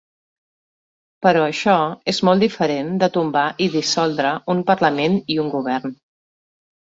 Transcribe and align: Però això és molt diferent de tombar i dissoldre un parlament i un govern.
Però 1.25 1.41
això 1.47 1.75
és 2.13 2.21
molt 2.29 2.45
diferent 2.45 2.89
de 3.03 3.09
tombar 3.17 3.45
i 3.65 3.67
dissoldre 3.75 4.31
un 4.55 4.63
parlament 4.73 5.19
i 5.35 5.37
un 5.45 5.53
govern. 5.57 5.97